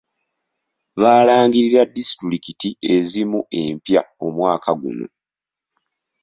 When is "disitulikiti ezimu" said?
1.95-3.39